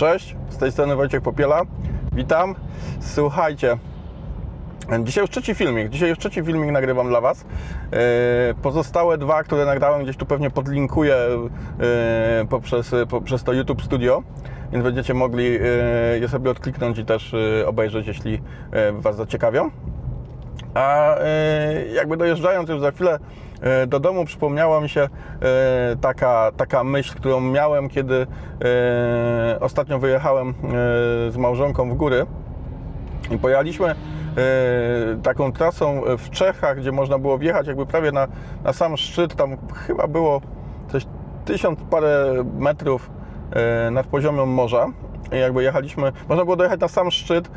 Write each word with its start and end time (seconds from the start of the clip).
Cześć, 0.00 0.36
z 0.48 0.56
tej 0.56 0.72
strony 0.72 0.96
Wojciech 0.96 1.22
Popiela. 1.22 1.62
Witam. 2.12 2.54
Słuchajcie, 3.00 3.78
dzisiaj 5.04 5.22
już 5.22 5.30
trzeci 5.30 5.54
filmik. 5.54 5.88
Dzisiaj 5.88 6.08
już 6.08 6.18
trzeci 6.18 6.42
filmik 6.42 6.70
nagrywam 6.70 7.08
dla 7.08 7.20
Was. 7.20 7.44
Yy, 7.92 7.98
Pozostałe 8.62 9.18
dwa, 9.18 9.42
które 9.42 9.64
nagrałem, 9.64 10.02
gdzieś 10.02 10.16
tu 10.16 10.26
pewnie 10.26 10.50
podlinkuję 10.50 11.16
yy, 12.40 12.46
poprzez, 12.48 12.94
poprzez 13.08 13.44
to 13.44 13.52
YouTube 13.52 13.82
Studio, 13.82 14.22
więc 14.72 14.84
będziecie 14.84 15.14
mogli 15.14 15.44
yy, 15.44 15.60
je 16.20 16.28
sobie 16.28 16.50
odkliknąć 16.50 16.98
i 16.98 17.04
też 17.04 17.34
obejrzeć, 17.66 18.06
jeśli 18.06 18.42
Was 18.92 19.16
zaciekawią. 19.16 19.70
A 20.74 21.16
jakby 21.94 22.16
dojeżdżając 22.16 22.68
już 22.68 22.80
za 22.80 22.92
chwilę 22.92 23.18
do 23.86 24.00
domu, 24.00 24.24
przypomniała 24.24 24.80
mi 24.80 24.88
się 24.88 25.00
y, 25.02 25.96
taka, 25.96 26.52
taka 26.56 26.84
myśl, 26.84 27.14
którą 27.16 27.40
miałem, 27.40 27.88
kiedy 27.88 28.14
y, 28.14 29.60
ostatnio 29.60 29.98
wyjechałem 29.98 30.54
z 31.30 31.36
małżonką 31.36 31.90
w 31.90 31.94
góry 31.94 32.26
i 33.30 33.38
pojechaliśmy 33.38 33.94
taką 35.22 35.52
trasą 35.52 36.02
w 36.18 36.30
Czechach, 36.30 36.78
gdzie 36.78 36.92
można 36.92 37.18
było 37.18 37.38
wjechać 37.38 37.66
jakby 37.66 37.86
prawie 37.86 38.12
na, 38.12 38.28
na 38.64 38.72
sam 38.72 38.96
szczyt. 38.96 39.34
Tam 39.34 39.56
chyba 39.86 40.06
było 40.06 40.40
coś 40.88 41.06
tysiąc 41.44 41.78
parę 41.90 42.44
metrów 42.58 43.10
nad 43.90 44.06
poziomem 44.06 44.48
morza. 44.48 44.86
Jakby 45.32 45.62
jechaliśmy, 45.62 46.12
można 46.28 46.44
było 46.44 46.56
dojechać 46.56 46.80
na 46.80 46.88
sam 46.88 47.10
szczyt 47.10 47.50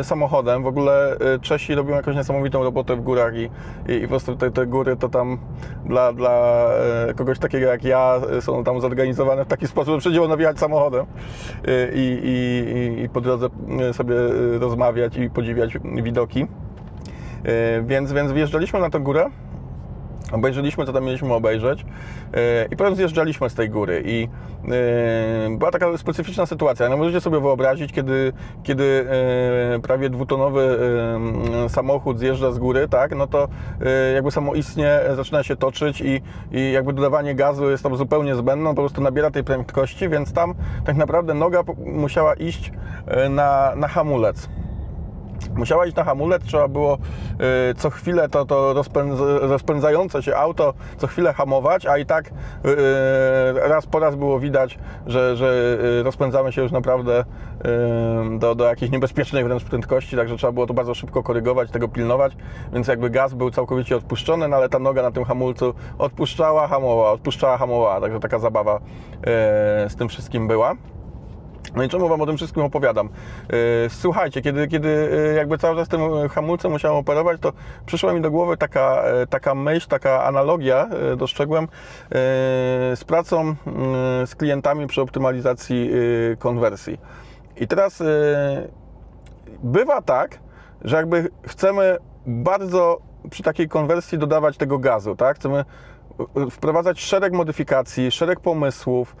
y, 0.00 0.04
samochodem. 0.04 0.62
W 0.62 0.66
ogóle 0.66 1.16
y, 1.34 1.40
Czesi 1.40 1.74
robią 1.74 1.94
jakąś 1.94 2.16
niesamowitą 2.16 2.62
robotę 2.62 2.96
w 2.96 3.00
górach 3.00 3.34
i, 3.34 3.50
i, 3.88 3.92
i 3.92 4.02
po 4.02 4.08
prostu 4.08 4.36
te, 4.36 4.50
te 4.50 4.66
góry 4.66 4.96
to 4.96 5.08
tam 5.08 5.38
dla, 5.84 6.12
dla 6.12 6.66
y, 7.10 7.14
kogoś 7.14 7.38
takiego 7.38 7.66
jak 7.66 7.84
ja 7.84 8.20
są 8.40 8.64
tam 8.64 8.80
zorganizowane 8.80 9.44
w 9.44 9.48
taki 9.48 9.66
sposób, 9.66 9.94
że 9.94 10.00
wszędzie 10.00 10.20
można 10.20 10.36
wjechać 10.36 10.58
samochodem 10.58 11.06
i, 11.94 12.20
i, 12.24 13.02
i, 13.02 13.08
po 13.08 13.20
drodze 13.20 13.48
sobie 13.92 14.14
rozmawiać 14.60 15.16
i 15.16 15.30
podziwiać 15.30 15.78
widoki. 16.02 16.46
Więc, 17.82 18.12
więc 18.12 18.32
wjeżdżaliśmy 18.32 18.80
na 18.80 18.90
tę 18.90 19.00
górę. 19.00 19.30
Obejrzeliśmy, 20.32 20.86
co 20.86 20.92
tam 20.92 21.04
mieliśmy 21.04 21.34
obejrzeć 21.34 21.82
yy, 21.82 22.38
i 22.70 22.76
potem 22.76 22.94
zjeżdżaliśmy 22.94 23.50
z 23.50 23.54
tej 23.54 23.70
góry 23.70 24.02
i 24.06 24.20
yy, 24.20 25.58
była 25.58 25.70
taka 25.70 25.98
specyficzna 25.98 26.46
sytuacja. 26.46 26.88
No 26.88 26.96
możecie 26.96 27.20
sobie 27.20 27.40
wyobrazić, 27.40 27.92
kiedy, 27.92 28.32
kiedy 28.62 29.06
yy, 29.72 29.80
prawie 29.80 30.10
dwutonowy 30.10 30.78
samochód 31.68 32.18
zjeżdża 32.18 32.52
z 32.52 32.58
góry, 32.58 32.88
tak, 32.88 33.16
no 33.16 33.26
to 33.26 33.48
jakby 34.14 34.30
samoistnie 34.30 35.00
zaczyna 35.16 35.42
się 35.42 35.56
toczyć 35.56 36.00
i, 36.00 36.22
i 36.52 36.72
jakby 36.72 36.92
dodawanie 36.92 37.34
gazu 37.34 37.70
jest 37.70 37.82
tam 37.82 37.96
zupełnie 37.96 38.34
zbędne, 38.34 38.70
po 38.70 38.82
prostu 38.82 39.00
nabiera 39.00 39.30
tej 39.30 39.44
prędkości, 39.44 40.08
więc 40.08 40.32
tam 40.32 40.54
tak 40.84 40.96
naprawdę 40.96 41.34
noga 41.34 41.62
musiała 41.86 42.34
iść 42.34 42.72
na, 43.30 43.72
na 43.76 43.88
hamulec. 43.88 44.48
Musiała 45.56 45.86
iść 45.86 45.96
na 45.96 46.04
hamulec, 46.04 46.42
trzeba 46.42 46.68
było 46.68 46.98
y, 47.70 47.74
co 47.74 47.90
chwilę 47.90 48.28
to, 48.28 48.44
to 48.44 48.72
rozpędz, 48.72 49.20
rozpędzające 49.40 50.22
się 50.22 50.36
auto 50.36 50.74
co 50.96 51.06
chwilę 51.06 51.32
hamować, 51.32 51.86
a 51.86 51.98
i 51.98 52.06
tak 52.06 52.26
y, 52.26 52.30
raz 53.54 53.86
po 53.86 53.98
raz 53.98 54.16
było 54.16 54.40
widać, 54.40 54.78
że, 55.06 55.36
że 55.36 55.78
y, 56.00 56.02
rozpędzamy 56.02 56.52
się 56.52 56.62
już 56.62 56.72
naprawdę 56.72 57.20
y, 57.20 58.38
do, 58.38 58.54
do 58.54 58.64
jakiejś 58.64 58.90
niebezpiecznej 58.90 59.44
wręcz 59.44 59.64
prędkości, 59.64 60.16
także 60.16 60.36
trzeba 60.36 60.52
było 60.52 60.66
to 60.66 60.74
bardzo 60.74 60.94
szybko 60.94 61.22
korygować, 61.22 61.70
tego 61.70 61.88
pilnować, 61.88 62.36
więc 62.72 62.88
jakby 62.88 63.10
gaz 63.10 63.34
był 63.34 63.50
całkowicie 63.50 63.96
odpuszczony, 63.96 64.48
no 64.48 64.56
ale 64.56 64.68
ta 64.68 64.78
noga 64.78 65.02
na 65.02 65.10
tym 65.10 65.24
hamulcu 65.24 65.74
odpuszczała, 65.98 66.68
hamowała, 66.68 67.12
odpuszczała, 67.12 67.58
hamowała, 67.58 68.00
także 68.00 68.20
taka 68.20 68.38
zabawa 68.38 68.76
y, 68.76 68.80
z 69.90 69.96
tym 69.96 70.08
wszystkim 70.08 70.48
była. 70.48 70.74
No 71.76 71.84
i 71.84 71.88
czemu 71.88 72.08
Wam 72.08 72.20
o 72.20 72.26
tym 72.26 72.36
wszystkim 72.36 72.62
opowiadam? 72.62 73.08
Yy, 73.08 73.56
Słuchajcie, 73.88 74.42
kiedy, 74.42 74.68
kiedy 74.68 74.88
yy, 74.88 75.34
jakby 75.34 75.58
cały 75.58 75.76
czas 75.76 75.88
tym 75.88 76.00
hamulcem 76.28 76.72
musiałem 76.72 76.96
operować, 76.96 77.40
to 77.40 77.52
przyszła 77.86 78.12
mi 78.12 78.20
do 78.20 78.30
głowy 78.30 78.56
taka, 78.56 79.04
taka 79.30 79.54
myśl, 79.54 79.88
taka 79.88 80.24
analogia, 80.24 80.88
dostrzegłem 81.16 81.68
z 82.94 83.04
pracą 83.04 83.54
z 84.26 84.34
klientami 84.34 84.86
przy 84.86 85.00
optymalizacji 85.00 85.90
konwersji. 86.38 86.98
I 87.56 87.66
teraz 87.66 88.02
bywa 89.62 90.02
tak, 90.02 90.38
że 90.82 90.96
jakby 90.96 91.28
chcemy 91.46 91.96
bardzo 92.26 92.98
przy 93.30 93.42
takiej 93.42 93.68
konwersji 93.68 94.18
dodawać 94.18 94.56
tego 94.56 94.78
gazu, 94.78 95.16
tak? 95.16 95.36
Chcemy 95.36 95.64
wprowadzać 96.50 97.00
szereg 97.00 97.32
modyfikacji, 97.32 98.10
szereg 98.10 98.40
pomysłów, 98.40 99.16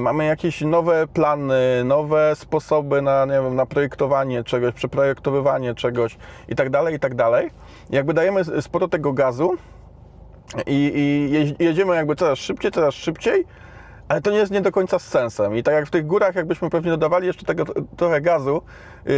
mamy 0.00 0.24
jakieś 0.24 0.60
nowe 0.60 1.06
plany, 1.06 1.84
nowe 1.84 2.36
sposoby 2.36 3.02
na, 3.02 3.24
nie 3.24 3.32
wiem, 3.32 3.54
na 3.54 3.66
projektowanie 3.66 4.44
czegoś, 4.44 4.74
przeprojektowywanie 4.74 5.74
czegoś 5.74 6.16
i 6.48 6.54
tak 6.54 6.70
dalej, 6.70 6.94
i 6.94 6.98
tak 6.98 7.14
dalej. 7.14 7.50
Jakby 7.90 8.14
dajemy 8.14 8.44
sporo 8.62 8.88
tego 8.88 9.12
gazu 9.12 9.56
i, 10.66 10.92
i 11.58 11.64
jedziemy 11.64 11.94
jakby 11.94 12.16
coraz 12.16 12.38
szybciej, 12.38 12.70
coraz 12.70 12.94
szybciej, 12.94 13.44
ale 14.12 14.20
to 14.20 14.30
nie 14.30 14.36
jest 14.36 14.52
nie 14.52 14.60
do 14.60 14.72
końca 14.72 14.98
z 14.98 15.08
sensem. 15.08 15.56
I 15.56 15.62
tak 15.62 15.74
jak 15.74 15.86
w 15.86 15.90
tych 15.90 16.06
górach, 16.06 16.34
jakbyśmy 16.34 16.70
pewnie 16.70 16.90
dodawali 16.90 17.26
jeszcze 17.26 17.46
tego 17.46 17.64
trochę 17.96 18.20
gazu, 18.20 18.62
yy, 19.04 19.12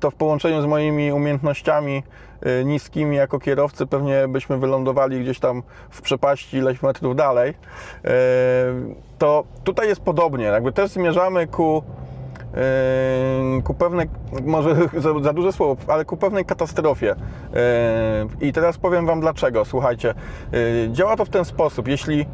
to 0.00 0.10
w 0.10 0.14
połączeniu 0.14 0.62
z 0.62 0.66
moimi 0.66 1.12
umiejętnościami 1.12 2.02
yy, 2.42 2.64
niskimi 2.64 3.16
jako 3.16 3.38
kierowcy, 3.38 3.86
pewnie 3.86 4.28
byśmy 4.28 4.58
wylądowali 4.58 5.20
gdzieś 5.20 5.40
tam 5.40 5.62
w 5.90 6.02
przepaści 6.02 6.56
ileś 6.56 6.82
metrów 6.82 7.16
dalej. 7.16 7.54
Yy, 8.04 8.10
to 9.18 9.44
tutaj 9.64 9.88
jest 9.88 10.00
podobnie. 10.00 10.44
Jakby 10.44 10.72
też 10.72 10.90
zmierzamy 10.90 11.46
ku 11.46 11.82
ku 13.64 13.74
pewnej, 13.74 14.08
może 14.44 14.74
za, 15.04 15.20
za, 15.22 15.32
duże 15.32 15.52
słowo, 15.52 15.76
ale 15.86 16.04
ku 16.04 16.16
pewnej 16.16 16.44
katastrofie. 16.44 17.14
I 18.40 18.52
teraz 18.52 18.78
powiem 18.78 19.06
Wam 19.06 19.20
dlaczego. 19.20 19.64
Słuchajcie, 19.64 20.14
działa 20.92 21.16
to 21.16 21.24
w 21.24 21.28
ten 21.28 21.44
sposób. 21.44 21.88
Jeśli 21.88 22.26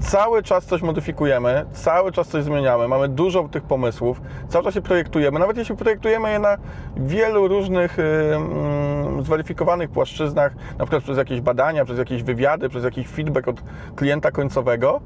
cały 0.00 0.42
czas 0.42 0.64
coś 0.64 0.82
modyfikujemy, 0.82 1.64
cały 1.72 2.12
czas 2.12 2.28
coś 2.28 2.44
zmieniamy, 2.44 2.88
mamy 2.88 3.08
dużo 3.08 3.48
tych 3.48 3.62
pomysłów, 3.62 4.20
cały 4.48 4.64
czas 4.64 4.74
się 4.74 4.82
projektujemy, 4.82 5.38
nawet 5.38 5.56
jeśli 5.56 5.76
projektujemy 5.76 6.32
je 6.32 6.38
na 6.38 6.56
wielu 6.96 7.48
różnych 7.48 7.98
yy, 7.98 9.22
zweryfikowanych 9.22 9.90
płaszczyznach, 9.90 10.54
na 10.78 10.84
przykład 10.84 11.02
przez 11.02 11.18
jakieś 11.18 11.40
badania, 11.40 11.84
przez 11.84 11.98
jakieś 11.98 12.22
wywiady, 12.22 12.68
przez 12.68 12.84
jakiś 12.84 13.08
feedback 13.08 13.48
od 13.48 13.62
klienta 13.96 14.30
końcowego, 14.30 15.00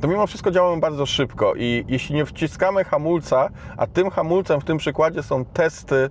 to 0.00 0.08
mimo 0.08 0.26
wszystko 0.26 0.50
działamy 0.50 0.80
bardzo 0.80 1.06
szybko. 1.06 1.54
I 1.56 1.84
jeśli 1.88 2.14
nie 2.14 2.26
wciskamy 2.26 2.84
hamulca, 2.84 3.48
a 3.76 3.86
tym 3.86 4.10
hamulcem 4.10 4.60
w 4.60 4.64
tym 4.64 4.78
przykładzie 4.78 5.22
są 5.22 5.44
testy 5.44 6.10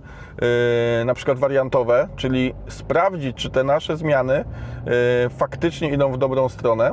yy, 0.98 1.04
na 1.04 1.14
przykład 1.14 1.38
wariantowe, 1.38 2.08
czyli 2.16 2.54
sprawdzić, 2.68 3.36
czy 3.36 3.50
te 3.50 3.64
nasze 3.64 3.96
zmiany 3.96 4.44
yy, 4.86 4.92
faktycznie 5.30 5.90
idą 5.90 6.12
w 6.12 6.18
dobrą 6.18 6.48
stronę, 6.48 6.90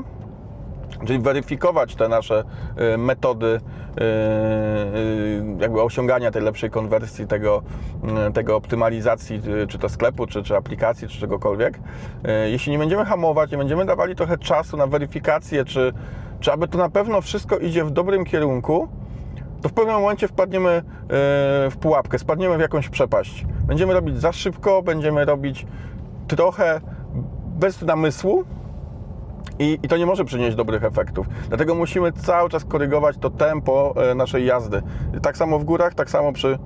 Czyli 1.06 1.20
weryfikować 1.20 1.96
te 1.96 2.08
nasze 2.08 2.44
metody 2.98 3.60
jakby 5.60 5.82
osiągania 5.82 6.32
tej 6.32 6.42
lepszej 6.42 6.70
konwersji, 6.70 7.28
tego, 7.28 7.62
tego 8.34 8.56
optymalizacji, 8.56 9.42
czy 9.68 9.80
to 9.80 9.90
sklepu, 9.90 10.28
czy, 10.28 10.44
czy 10.44 10.56
aplikacji, 10.56 11.08
czy 11.08 11.20
czegokolwiek. 11.20 11.80
Jeśli 12.46 12.72
nie 12.72 12.78
będziemy 12.78 13.06
hamować, 13.06 13.52
nie 13.52 13.58
będziemy 13.58 13.86
dawali 13.86 14.16
trochę 14.16 14.38
czasu 14.38 14.78
na 14.78 14.88
weryfikację, 14.88 15.66
czy, 15.66 15.94
czy 16.40 16.52
aby 16.52 16.68
to 16.68 16.78
na 16.78 16.90
pewno 16.90 17.22
wszystko 17.22 17.58
idzie 17.58 17.84
w 17.84 17.92
dobrym 17.92 18.26
kierunku, 18.26 18.88
to 19.62 19.70
w 19.70 19.74
pewnym 19.74 19.96
momencie 19.96 20.28
wpadniemy 20.28 20.84
w 21.72 21.78
pułapkę, 21.80 22.20
spadniemy 22.20 22.58
w 22.58 22.62
jakąś 22.62 22.90
przepaść. 22.90 23.46
Będziemy 23.68 23.94
robić 23.94 24.18
za 24.18 24.32
szybko, 24.32 24.82
będziemy 24.82 25.26
robić 25.26 25.66
trochę 26.28 26.82
bez 27.46 27.82
namysłu, 27.82 28.44
i, 29.60 29.80
I, 29.84 29.88
to 29.88 29.98
nie 29.98 30.06
może 30.06 30.26
przynieść 30.26 30.58
dobrych 30.58 30.84
efektów. 30.84 31.28
Dlatego 31.48 31.76
musimy 31.76 32.12
cały 32.12 32.50
czas 32.50 32.66
korygować 32.66 33.18
to 33.18 33.30
tempo 33.30 33.96
naszej 34.16 34.46
jazdy. 34.46 34.82
Tak 35.22 35.38
samo 35.38 35.60
w 35.60 35.64
górach, 35.64 35.94
tak 35.94 36.10
samo 36.10 36.34
przy 36.34 36.60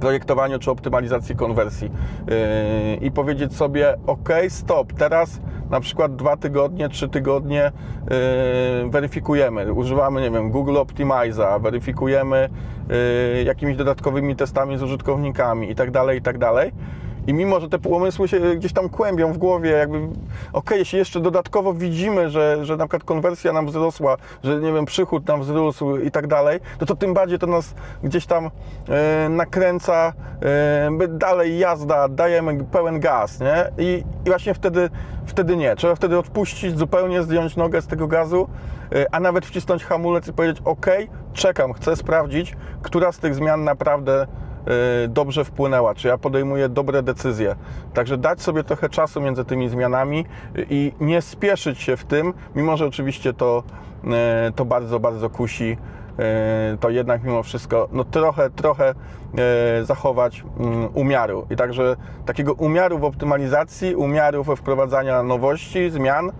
projektowaniu 0.00 0.58
czy 0.58 0.70
optymalizacji 0.70 1.36
konwersji. 1.36 1.90
Yy, 2.26 2.96
I 2.96 3.10
powiedzieć 3.10 3.56
sobie, 3.56 3.96
ok, 4.06 4.28
stop, 4.48 4.92
teraz 4.92 5.40
na 5.70 5.80
przykład 5.80 6.16
dwa 6.16 6.36
tygodnie, 6.36 6.88
trzy 6.88 7.08
tygodnie 7.08 7.72
yy, 8.82 8.90
weryfikujemy. 8.90 9.72
Używamy, 9.72 10.20
nie 10.20 10.30
wiem, 10.30 10.50
Google 10.50 10.76
Optimiza, 10.76 11.58
weryfikujemy 11.58 12.48
yy, 13.36 13.44
jakimiś 13.44 13.76
dodatkowymi 13.76 14.36
testami 14.36 14.78
z 14.78 14.82
użytkownikami 14.82 15.70
i 15.70 15.74
tak 15.74 15.90
dalej, 15.90 16.22
i 17.28 17.34
mimo, 17.34 17.60
że 17.60 17.68
te 17.68 17.78
pomysły 17.78 18.28
się 18.28 18.40
gdzieś 18.56 18.72
tam 18.72 18.88
kłębią 18.88 19.32
w 19.32 19.38
głowie, 19.38 19.70
jakby 19.70 20.08
okej, 20.52 20.78
jeśli 20.78 20.98
jeszcze 20.98 21.20
dodatkowo 21.20 21.74
widzimy, 21.74 22.30
że, 22.30 22.64
że 22.64 22.76
na 22.76 22.84
przykład 22.84 23.04
konwersja 23.04 23.52
nam 23.52 23.66
wzrosła, 23.66 24.16
że 24.44 24.60
nie 24.60 24.72
wiem, 24.72 24.84
przychód 24.84 25.26
nam 25.26 25.40
wzrósł 25.40 25.96
i 25.96 26.10
tak 26.10 26.26
dalej, 26.26 26.60
no 26.80 26.86
to 26.86 26.96
tym 26.96 27.14
bardziej 27.14 27.38
to 27.38 27.46
nas 27.46 27.74
gdzieś 28.02 28.26
tam 28.26 28.50
e, 28.88 29.28
nakręca, 29.28 30.12
e, 30.42 31.08
dalej 31.08 31.58
jazda, 31.58 32.08
dajemy 32.08 32.64
pełen 32.64 33.00
gaz, 33.00 33.40
nie? 33.40 33.70
I, 33.78 34.04
i 34.24 34.28
właśnie 34.28 34.54
wtedy, 34.54 34.90
wtedy 35.26 35.56
nie. 35.56 35.76
Trzeba 35.76 35.94
wtedy 35.94 36.18
odpuścić, 36.18 36.78
zupełnie 36.78 37.22
zdjąć 37.22 37.56
nogę 37.56 37.82
z 37.82 37.86
tego 37.86 38.06
gazu, 38.06 38.48
e, 38.92 39.06
a 39.12 39.20
nawet 39.20 39.46
wcisnąć 39.46 39.84
hamulec 39.84 40.28
i 40.28 40.32
powiedzieć, 40.32 40.62
ok, 40.64 40.86
czekam, 41.32 41.72
chcę 41.72 41.96
sprawdzić, 41.96 42.56
która 42.82 43.12
z 43.12 43.18
tych 43.18 43.34
zmian 43.34 43.64
naprawdę 43.64 44.26
dobrze 45.08 45.44
wpłynęła, 45.44 45.94
czy 45.94 46.08
ja 46.08 46.18
podejmuję 46.18 46.68
dobre 46.68 47.02
decyzje. 47.02 47.56
Także 47.94 48.18
dać 48.18 48.42
sobie 48.42 48.64
trochę 48.64 48.88
czasu 48.88 49.20
między 49.20 49.44
tymi 49.44 49.68
zmianami 49.68 50.24
y, 50.56 50.66
i 50.70 50.92
nie 51.00 51.22
spieszyć 51.22 51.80
się 51.80 51.96
w 51.96 52.04
tym, 52.04 52.34
mimo 52.54 52.76
że 52.76 52.86
oczywiście 52.86 53.32
to, 53.32 53.62
y, 54.48 54.52
to 54.52 54.64
bardzo, 54.64 55.00
bardzo 55.00 55.30
kusi, 55.30 55.76
y, 56.74 56.78
to 56.78 56.90
jednak 56.90 57.24
mimo 57.24 57.42
wszystko 57.42 57.88
no 57.92 58.04
trochę, 58.04 58.50
trochę 58.50 58.94
y, 59.80 59.84
zachować 59.84 60.44
mm, 60.60 60.88
umiaru. 60.94 61.46
I 61.50 61.56
także 61.56 61.96
takiego 62.26 62.52
umiaru 62.52 62.98
w 62.98 63.04
optymalizacji, 63.04 63.94
umiaru 63.94 64.44
we 64.44 64.56
wprowadzania 64.56 65.22
nowości, 65.22 65.90
zmian, 65.90 66.32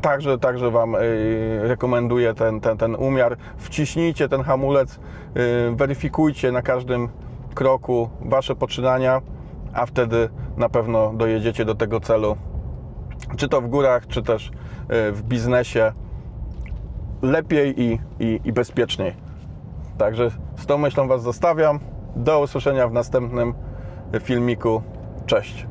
Także, 0.00 0.38
także 0.38 0.70
Wam 0.70 0.92
yy, 0.92 1.68
rekomenduję 1.68 2.34
ten, 2.34 2.60
ten, 2.60 2.76
ten 2.76 2.94
umiar. 2.94 3.36
Wciśnijcie 3.56 4.28
ten 4.28 4.42
hamulec, 4.42 5.00
yy, 5.34 5.42
weryfikujcie 5.76 6.52
na 6.52 6.62
każdym 6.62 7.08
kroku 7.54 8.08
Wasze 8.20 8.54
poczynania, 8.54 9.22
a 9.72 9.86
wtedy 9.86 10.28
na 10.56 10.68
pewno 10.68 11.12
dojedziecie 11.12 11.64
do 11.64 11.74
tego 11.74 12.00
celu, 12.00 12.36
czy 13.36 13.48
to 13.48 13.60
w 13.60 13.68
górach, 13.68 14.06
czy 14.06 14.22
też 14.22 14.50
yy, 14.88 15.12
w 15.12 15.22
biznesie, 15.22 15.92
lepiej 17.22 17.82
i, 17.82 17.98
i, 18.20 18.40
i 18.44 18.52
bezpieczniej. 18.52 19.14
Także 19.98 20.30
z 20.56 20.66
tą 20.66 20.78
myślą 20.78 21.08
Was 21.08 21.22
zostawiam. 21.22 21.80
Do 22.16 22.40
usłyszenia 22.40 22.88
w 22.88 22.92
następnym 22.92 23.54
filmiku. 24.20 24.82
Cześć. 25.26 25.66